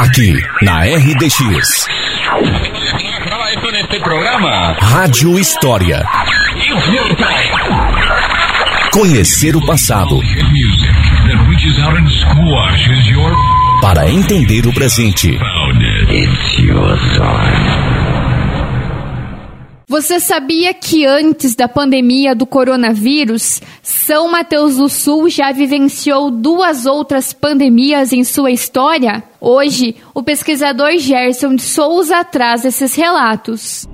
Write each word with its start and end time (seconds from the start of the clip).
Aqui, 0.00 0.32
na 0.62 0.80
RDX. 0.84 1.86
Rádio 4.80 5.38
História. 5.38 6.02
Conhecer 8.94 9.54
o 9.56 9.66
passado. 9.66 10.18
Para 13.82 14.08
entender 14.08 14.66
o 14.66 14.72
presente. 14.72 15.38
Você 19.90 20.20
sabia 20.20 20.72
que 20.72 21.04
antes 21.04 21.56
da 21.56 21.66
pandemia 21.66 22.32
do 22.32 22.46
coronavírus, 22.46 23.60
São 23.82 24.30
Mateus 24.30 24.76
do 24.76 24.88
Sul 24.88 25.28
já 25.28 25.50
vivenciou 25.50 26.30
duas 26.30 26.86
outras 26.86 27.32
pandemias 27.32 28.12
em 28.12 28.22
sua 28.22 28.52
história? 28.52 29.20
Hoje, 29.40 29.96
o 30.14 30.22
pesquisador 30.22 30.96
Gerson 30.96 31.56
de 31.56 31.62
Souza 31.62 32.22
traz 32.22 32.64
esses 32.64 32.94
relatos. 32.94 33.84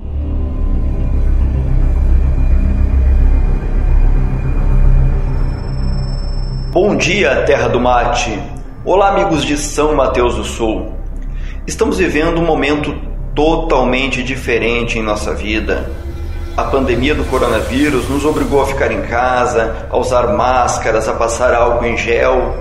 Bom 6.71 6.95
dia, 6.95 7.43
terra 7.45 7.69
do 7.69 7.79
mate. 7.79 8.39
Olá, 8.85 9.09
amigos 9.09 9.43
de 9.43 9.57
São 9.57 9.95
Mateus 9.95 10.35
do 10.35 10.43
Sul. 10.43 10.93
Estamos 11.65 11.97
vivendo 11.97 12.39
um 12.39 12.45
momento 12.45 13.06
totalmente 13.37 14.23
diferente 14.23 14.97
em 14.97 15.03
nossa 15.03 15.31
vida. 15.31 15.91
A 16.57 16.63
pandemia 16.63 17.13
do 17.13 17.23
coronavírus 17.25 18.09
nos 18.09 18.25
obrigou 18.25 18.63
a 18.63 18.65
ficar 18.65 18.91
em 18.91 19.03
casa, 19.03 19.87
a 19.91 19.95
usar 19.95 20.33
máscaras, 20.33 21.07
a 21.07 21.13
passar 21.13 21.53
álcool 21.53 21.85
em 21.85 21.95
gel, 21.95 22.55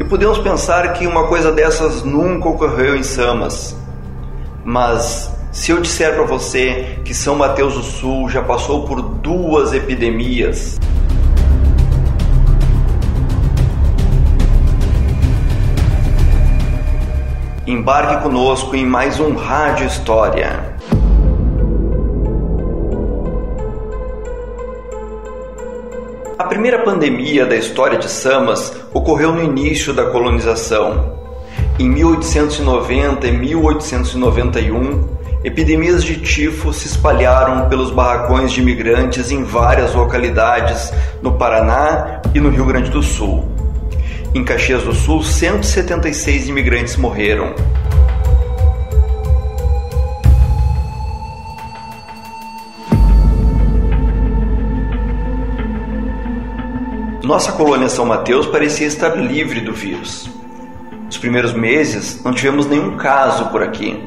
e 0.00 0.04
podemos 0.04 0.38
pensar 0.38 0.90
que 0.94 1.06
uma 1.06 1.26
coisa 1.26 1.52
dessas 1.52 2.02
nunca 2.02 2.48
ocorreu 2.48 2.96
em 2.96 3.02
Samas. 3.02 3.76
Mas 4.64 5.30
se 5.52 5.70
eu 5.70 5.82
disser 5.82 6.14
para 6.14 6.24
você 6.24 6.98
que 7.04 7.12
São 7.12 7.36
Mateus 7.36 7.74
do 7.74 7.82
Sul 7.82 8.30
já 8.30 8.40
passou 8.40 8.86
por 8.86 9.02
duas 9.02 9.74
epidemias, 9.74 10.80
Embarque 17.64 18.24
conosco 18.24 18.74
em 18.74 18.84
mais 18.84 19.20
um 19.20 19.36
Rádio 19.36 19.86
História. 19.86 20.74
A 26.36 26.42
primeira 26.42 26.80
pandemia 26.80 27.46
da 27.46 27.54
história 27.54 28.00
de 28.00 28.10
Samas 28.10 28.74
ocorreu 28.92 29.30
no 29.30 29.40
início 29.40 29.94
da 29.94 30.06
colonização. 30.10 31.16
Em 31.78 31.88
1890 31.88 33.28
e 33.28 33.30
1891, 33.30 35.08
epidemias 35.44 36.02
de 36.02 36.16
tifo 36.16 36.72
se 36.72 36.88
espalharam 36.88 37.68
pelos 37.68 37.92
barracões 37.92 38.50
de 38.50 38.60
imigrantes 38.60 39.30
em 39.30 39.44
várias 39.44 39.94
localidades 39.94 40.92
no 41.22 41.34
Paraná 41.34 42.22
e 42.34 42.40
no 42.40 42.48
Rio 42.48 42.64
Grande 42.64 42.90
do 42.90 43.04
Sul. 43.04 43.51
Em 44.34 44.42
Caxias 44.42 44.82
do 44.82 44.94
Sul, 44.94 45.22
176 45.22 46.48
imigrantes 46.48 46.96
morreram. 46.96 47.54
Nossa 57.22 57.52
colônia 57.52 57.90
São 57.90 58.06
Mateus 58.06 58.46
parecia 58.46 58.86
estar 58.86 59.10
livre 59.16 59.60
do 59.60 59.74
vírus. 59.74 60.30
Nos 61.04 61.18
primeiros 61.18 61.52
meses, 61.52 62.22
não 62.24 62.32
tivemos 62.32 62.66
nenhum 62.66 62.96
caso 62.96 63.50
por 63.50 63.62
aqui. 63.62 64.02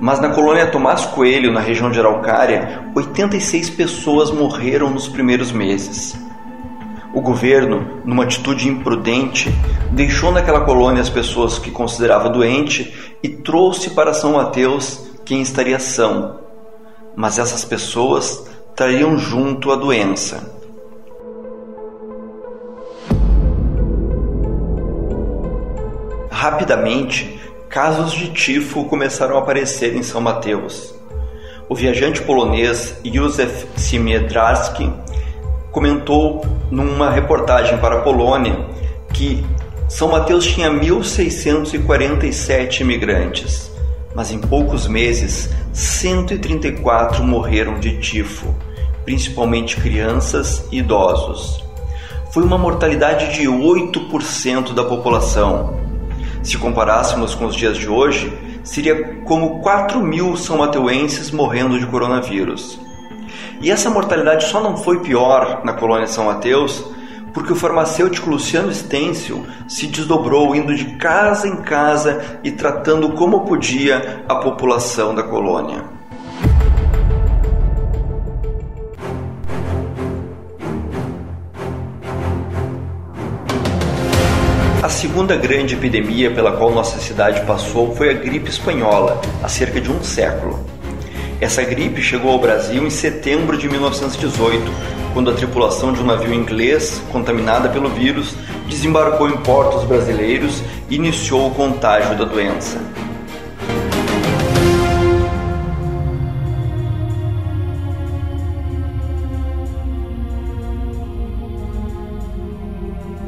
Mas 0.00 0.20
na 0.20 0.30
colônia 0.30 0.66
Tomás 0.66 1.06
Coelho, 1.06 1.52
na 1.52 1.60
região 1.60 1.92
de 1.92 2.00
Araucária, 2.00 2.82
86 2.92 3.70
pessoas 3.70 4.32
morreram 4.32 4.90
nos 4.90 5.06
primeiros 5.06 5.52
meses. 5.52 6.16
O 7.14 7.20
governo, 7.20 8.02
numa 8.04 8.24
atitude 8.24 8.68
imprudente, 8.68 9.48
deixou 9.92 10.32
naquela 10.32 10.62
colônia 10.62 11.00
as 11.00 11.08
pessoas 11.08 11.60
que 11.60 11.70
considerava 11.70 12.28
doente 12.28 12.92
e 13.22 13.28
trouxe 13.28 13.90
para 13.90 14.12
São 14.12 14.32
Mateus 14.32 15.06
quem 15.24 15.40
estaria 15.40 15.78
são. 15.78 16.40
Mas 17.14 17.38
essas 17.38 17.64
pessoas 17.64 18.44
trariam 18.74 19.16
junto 19.16 19.70
a 19.70 19.76
doença. 19.76 20.52
Rapidamente, 26.32 27.40
casos 27.68 28.12
de 28.12 28.32
tifo 28.32 28.86
começaram 28.86 29.36
a 29.36 29.38
aparecer 29.38 29.94
em 29.94 30.02
São 30.02 30.20
Mateus. 30.20 30.92
O 31.68 31.76
viajante 31.76 32.20
polonês 32.22 32.98
Józef 33.04 33.68
Siemiedraski 33.76 35.03
comentou 35.74 36.40
numa 36.70 37.10
reportagem 37.10 37.76
para 37.78 37.96
a 37.96 38.02
Polônia 38.02 38.64
que 39.12 39.44
São 39.88 40.08
Mateus 40.08 40.46
tinha 40.46 40.70
1.647 40.70 42.82
imigrantes, 42.82 43.72
mas 44.14 44.30
em 44.30 44.38
poucos 44.38 44.86
meses 44.86 45.50
134 45.72 47.24
morreram 47.24 47.80
de 47.80 47.98
tifo, 47.98 48.54
principalmente 49.04 49.76
crianças 49.76 50.64
e 50.70 50.78
idosos. 50.78 51.64
Foi 52.30 52.44
uma 52.44 52.56
mortalidade 52.56 53.34
de 53.34 53.48
8% 53.48 54.74
da 54.74 54.84
população. 54.84 55.76
Se 56.44 56.56
comparássemos 56.56 57.34
com 57.34 57.46
os 57.46 57.56
dias 57.56 57.76
de 57.76 57.88
hoje, 57.88 58.32
seria 58.62 59.16
como 59.24 59.58
4 59.60 60.00
mil 60.00 60.36
são 60.36 60.58
mateuenses 60.58 61.32
morrendo 61.32 61.80
de 61.80 61.86
coronavírus. 61.86 62.78
E 63.60 63.70
essa 63.70 63.90
mortalidade 63.90 64.46
só 64.46 64.60
não 64.60 64.76
foi 64.76 65.00
pior 65.00 65.62
na 65.64 65.72
colônia 65.72 66.06
São 66.06 66.26
Mateus 66.26 66.84
porque 67.34 67.52
o 67.52 67.56
farmacêutico 67.56 68.30
Luciano 68.30 68.72
Stencil 68.72 69.44
se 69.68 69.88
desdobrou 69.88 70.54
indo 70.54 70.74
de 70.74 70.84
casa 70.96 71.48
em 71.48 71.56
casa 71.56 72.38
e 72.44 72.52
tratando 72.52 73.10
como 73.10 73.40
podia 73.40 74.22
a 74.28 74.36
população 74.36 75.12
da 75.12 75.24
colônia. 75.24 75.82
A 84.80 84.88
segunda 84.88 85.34
grande 85.34 85.74
epidemia 85.74 86.30
pela 86.30 86.52
qual 86.52 86.70
nossa 86.70 86.98
cidade 86.98 87.44
passou 87.46 87.96
foi 87.96 88.10
a 88.10 88.12
gripe 88.12 88.50
espanhola, 88.50 89.20
há 89.42 89.48
cerca 89.48 89.80
de 89.80 89.90
um 89.90 90.04
século. 90.04 90.73
Essa 91.44 91.62
gripe 91.62 92.00
chegou 92.00 92.30
ao 92.30 92.38
Brasil 92.38 92.86
em 92.86 92.88
setembro 92.88 93.58
de 93.58 93.68
1918, 93.68 94.64
quando 95.12 95.30
a 95.30 95.34
tripulação 95.34 95.92
de 95.92 96.00
um 96.00 96.06
navio 96.06 96.32
inglês, 96.32 97.02
contaminada 97.12 97.68
pelo 97.68 97.90
vírus, 97.90 98.34
desembarcou 98.66 99.28
em 99.28 99.36
portos 99.36 99.84
brasileiros 99.84 100.62
e 100.88 100.94
iniciou 100.94 101.48
o 101.48 101.54
contágio 101.54 102.16
da 102.16 102.24
doença. 102.24 102.80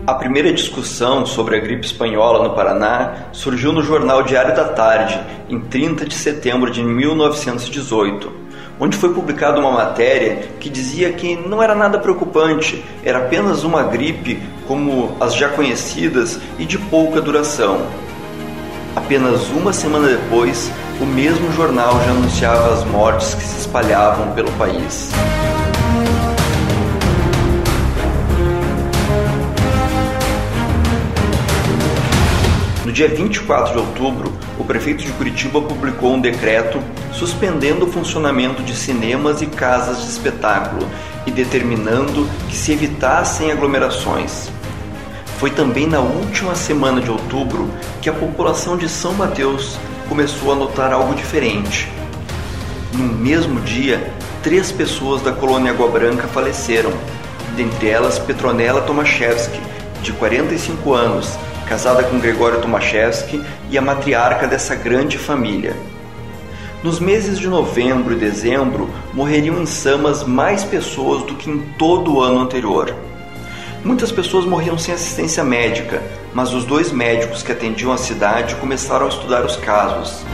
A 0.07 0.15
primeira 0.15 0.53
discussão 0.53 1.27
sobre 1.27 1.57
a 1.57 1.59
gripe 1.59 1.85
espanhola 1.85 2.47
no 2.47 2.55
Paraná 2.55 3.27
surgiu 3.33 3.73
no 3.73 3.83
jornal 3.83 4.23
Diário 4.23 4.55
da 4.55 4.67
Tarde, 4.67 5.21
em 5.51 5.59
30 5.59 6.07
de 6.07 6.15
setembro 6.15 6.71
de 6.71 6.81
1918, 6.81 8.33
onde 8.79 8.97
foi 8.97 9.13
publicada 9.13 9.59
uma 9.59 9.73
matéria 9.73 10.49
que 10.61 10.71
dizia 10.71 11.13
que 11.13 11.35
não 11.35 11.61
era 11.61 11.75
nada 11.75 11.99
preocupante, 11.99 12.85
era 13.05 13.19
apenas 13.19 13.65
uma 13.65 13.83
gripe 13.83 14.41
como 14.69 15.17
as 15.19 15.35
já 15.35 15.49
conhecidas 15.49 16.39
e 16.57 16.65
de 16.65 16.79
pouca 16.79 17.21
duração. 17.21 17.85
Apenas 18.95 19.49
uma 19.49 19.73
semana 19.73 20.07
depois, 20.07 20.71
o 21.01 21.05
mesmo 21.05 21.51
jornal 21.51 22.01
já 22.05 22.13
anunciava 22.13 22.75
as 22.75 22.85
mortes 22.85 23.35
que 23.35 23.43
se 23.43 23.59
espalhavam 23.59 24.31
pelo 24.35 24.53
país. 24.53 25.11
Dia 32.97 33.09
24 33.09 33.75
de 33.75 33.79
outubro, 33.79 34.33
o 34.59 34.65
prefeito 34.65 35.05
de 35.05 35.13
Curitiba 35.13 35.61
publicou 35.61 36.15
um 36.15 36.19
decreto 36.19 36.83
suspendendo 37.13 37.85
o 37.85 37.93
funcionamento 37.93 38.63
de 38.63 38.75
cinemas 38.75 39.43
e 39.43 39.47
casas 39.47 40.01
de 40.01 40.09
espetáculo 40.09 40.89
e 41.27 41.31
determinando 41.31 42.27
que 42.49 42.57
se 42.57 42.73
evitassem 42.73 43.53
aglomerações. 43.53 44.49
Foi 45.39 45.51
também 45.51 45.87
na 45.87 46.01
última 46.01 46.55
semana 46.55 46.99
de 47.03 47.11
outubro 47.11 47.71
que 48.01 48.09
a 48.09 48.15
população 48.15 48.79
de 48.79 48.89
São 48.89 49.13
Mateus 49.13 49.77
começou 50.09 50.51
a 50.51 50.57
notar 50.57 50.91
algo 50.91 51.15
diferente. 51.15 51.87
No 52.95 53.05
mesmo 53.05 53.61
dia, 53.61 54.11
três 54.43 54.73
pessoas 54.73 55.21
da 55.21 55.33
colônia 55.33 55.73
Água 55.73 55.89
Branca 55.89 56.27
faleceram, 56.29 56.93
dentre 57.59 57.91
elas 57.91 58.19
Petronella 58.19 58.81
Tomaszewski, 58.81 59.61
de 60.03 60.13
45 60.13 60.95
anos, 60.95 61.39
casada 61.67 62.05
com 62.05 62.19
Gregório 62.19 62.61
Tomaszewski 62.61 63.43
e 63.71 63.77
a 63.77 63.83
matriarca 63.83 64.47
dessa 64.47 64.75
grande 64.75 65.19
família. 65.19 65.77
Nos 66.83 67.01
meses 67.01 67.39
de 67.39 67.49
novembro 67.49 68.15
e 68.15 68.19
dezembro, 68.19 68.89
morreriam 69.13 69.61
em 69.61 69.67
Samas 69.67 70.23
mais 70.23 70.63
pessoas 70.63 71.23
do 71.25 71.35
que 71.35 71.51
em 71.51 71.59
todo 71.79 72.15
o 72.15 72.21
ano 72.21 72.41
anterior. 72.41 72.95
Muitas 73.85 74.13
pessoas 74.13 74.45
morriam 74.45 74.79
sem 74.79 74.95
assistência 74.95 75.43
médica, 75.43 76.03
mas 76.33 76.53
os 76.53 76.65
dois 76.65 76.93
médicos 76.93 77.43
que 77.43 77.53
atendiam 77.53 77.93
a 77.93 77.97
cidade 77.97 78.55
começaram 78.57 79.07
a 79.07 79.09
estudar 79.09 79.45
os 79.45 79.57
casos. 79.57 80.25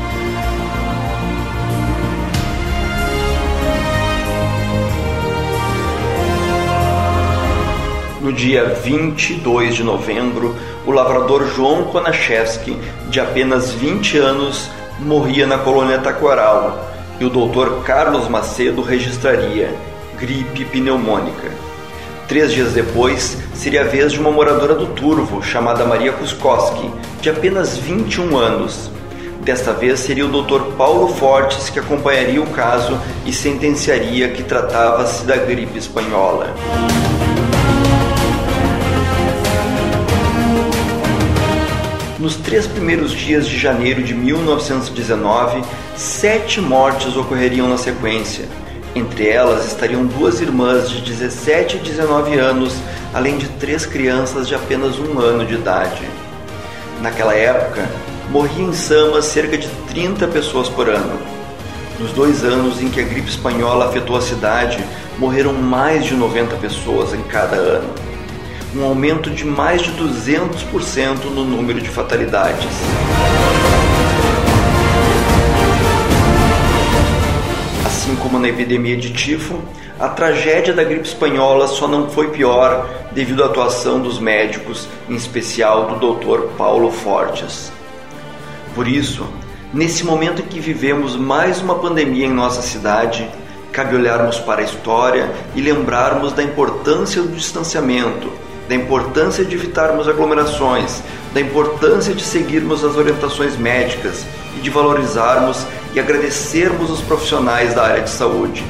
No 8.33 8.39
dia 8.39 8.65
22 8.65 9.75
de 9.75 9.85
novembro, 9.85 10.57
o 10.87 10.91
lavrador 10.91 11.47
João 11.55 11.85
Konachevski, 11.85 12.75
de 13.11 13.21
apenas 13.21 13.73
20 13.73 14.17
anos, 14.17 14.71
morria 15.01 15.47
na 15.47 15.59
colônia 15.59 15.99
Taquaral 15.99 16.91
e 17.21 17.27
o 17.27 17.29
doutor 17.29 17.83
Carlos 17.85 18.29
Macedo 18.29 18.81
registraria 18.81 19.75
gripe 20.19 20.65
pneumônica. 20.65 21.51
Três 22.27 22.55
dias 22.55 22.73
depois, 22.73 23.37
seria 23.53 23.83
a 23.83 23.85
vez 23.85 24.13
de 24.13 24.19
uma 24.19 24.31
moradora 24.31 24.77
do 24.77 24.87
Turvo, 24.87 25.43
chamada 25.43 25.85
Maria 25.85 26.13
Kuskowski, 26.13 26.91
de 27.21 27.29
apenas 27.29 27.77
21 27.77 28.39
anos. 28.39 28.91
Desta 29.43 29.75
vez 29.75 30.01
seria 30.01 30.25
o 30.25 30.43
Dr. 30.43 30.75
Paulo 30.79 31.09
Fortes 31.09 31.69
que 31.69 31.79
acompanharia 31.79 32.41
o 32.41 32.47
caso 32.47 32.99
e 33.27 33.33
sentenciaria 33.33 34.31
que 34.31 34.43
tratava-se 34.43 35.23
da 35.27 35.37
gripe 35.37 35.79
espanhola. 35.79 36.55
Três 42.53 42.67
primeiros 42.67 43.13
dias 43.13 43.49
de 43.49 43.59
janeiro 43.59 44.03
de 44.03 44.13
1919, 44.13 45.63
sete 45.97 46.61
mortes 46.61 47.17
ocorreriam 47.17 47.67
na 47.67 47.79
sequência. 47.79 48.45
Entre 48.95 49.27
elas 49.27 49.69
estariam 49.69 50.05
duas 50.05 50.39
irmãs 50.39 50.91
de 50.91 51.01
17 51.01 51.79
e 51.79 51.81
19 51.81 52.39
anos, 52.39 52.75
além 53.15 53.39
de 53.39 53.49
três 53.53 53.87
crianças 53.87 54.47
de 54.47 54.55
apenas 54.55 54.99
um 54.99 55.19
ano 55.19 55.47
de 55.47 55.55
idade. 55.55 56.03
Naquela 57.01 57.35
época, 57.35 57.89
morriam 58.29 58.69
em 58.69 58.75
Samas 58.75 59.25
cerca 59.25 59.57
de 59.57 59.69
30 59.89 60.29
pessoas 60.29 60.69
por 60.69 60.91
ano. 60.91 61.19
Nos 61.99 62.13
dois 62.13 62.45
anos 62.45 62.83
em 62.83 62.91
que 62.91 63.01
a 63.01 63.05
gripe 63.05 63.31
espanhola 63.31 63.87
afetou 63.87 64.15
a 64.15 64.21
cidade, 64.21 64.85
morreram 65.17 65.55
mais 65.55 66.05
de 66.05 66.13
90 66.13 66.57
pessoas 66.57 67.15
em 67.15 67.23
cada 67.23 67.57
ano 67.57 68.12
um 68.75 68.85
aumento 68.85 69.29
de 69.31 69.45
mais 69.45 69.83
de 69.83 69.93
200% 69.93 71.25
no 71.25 71.45
número 71.45 71.81
de 71.81 71.91
fatalidades. 71.91 72.71
Assim 77.85 78.17
como 78.17 78.39
na 78.39 78.49
epidemia 78.49 78.97
de 78.97 79.13
tifo, 79.13 79.61
a 80.01 80.09
tragédia 80.09 80.73
da 80.73 80.83
gripe 80.83 81.07
espanhola 81.07 81.69
só 81.69 81.87
não 81.87 82.09
foi 82.09 82.31
pior 82.31 82.89
devido 83.13 83.43
à 83.43 83.47
atuação 83.47 84.01
dos 84.01 84.19
médicos, 84.19 84.89
em 85.09 85.15
especial 85.15 85.95
do 85.95 86.15
Dr. 86.15 86.57
Paulo 86.57 86.91
Fortes. 86.91 87.71
Por 88.75 88.89
isso, 88.89 89.29
nesse 89.73 90.03
momento 90.03 90.41
em 90.41 90.47
que 90.47 90.59
vivemos 90.59 91.15
mais 91.15 91.61
uma 91.61 91.75
pandemia 91.75 92.25
em 92.27 92.33
nossa 92.33 92.63
cidade, 92.63 93.29
cabe 93.71 93.95
olharmos 93.97 94.39
para 94.39 94.63
a 94.63 94.65
história 94.65 95.31
e 95.55 95.61
lembrarmos 95.61 96.33
da 96.33 96.43
importância 96.43 97.21
do 97.21 97.29
distanciamento, 97.29 98.33
da 98.73 98.77
importância 98.77 99.45
de 99.45 99.55
evitarmos 99.55 100.09
aglomerações, 100.09 101.03
da 101.35 101.41
importância 101.43 102.15
de 102.15 102.25
seguirmos 102.25 102.83
as 102.83 102.97
orientações 102.97 103.55
médicas 103.55 104.25
e 104.57 104.61
de 104.63 104.71
valorizarmos 104.71 105.67
e 105.93 106.01
agradecermos 106.01 106.91
os 106.91 107.03
profissionais 107.03 107.75
da 107.75 107.83
área 107.83 108.01
de 108.01 108.09
saúde. 108.09 108.65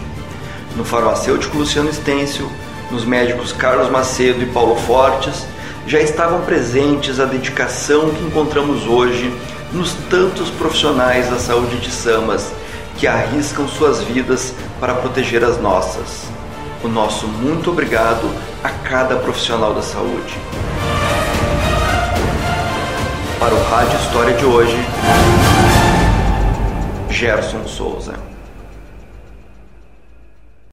No 0.74 0.84
farmacêutico 0.84 1.56
Luciano 1.56 1.92
Stêncio, 1.92 2.50
nos 2.90 3.04
médicos 3.04 3.52
Carlos 3.52 3.88
Macedo 3.90 4.42
e 4.42 4.46
Paulo 4.46 4.74
Fortes, 4.74 5.46
já 5.86 6.00
estavam 6.00 6.40
presentes 6.40 7.20
a 7.20 7.24
dedicação 7.24 8.10
que 8.10 8.24
encontramos 8.24 8.84
hoje 8.88 9.32
nos 9.72 9.92
tantos 10.10 10.50
profissionais 10.50 11.30
da 11.30 11.38
saúde 11.38 11.76
de 11.76 11.92
Samas 11.92 12.52
que 12.96 13.06
arriscam 13.06 13.68
suas 13.68 14.02
vidas 14.02 14.52
para 14.80 14.94
proteger 14.94 15.44
as 15.44 15.60
nossas 15.60 16.41
o 16.84 16.88
nosso 16.88 17.26
muito 17.28 17.70
obrigado 17.70 18.28
a 18.62 18.68
cada 18.68 19.16
profissional 19.16 19.74
da 19.74 19.82
saúde. 19.82 20.34
Para 23.38 23.54
o 23.54 23.62
Rádio 23.70 23.98
História 23.98 24.34
de 24.34 24.44
hoje, 24.44 24.76
Gerson 27.10 27.66
Souza. 27.66 28.31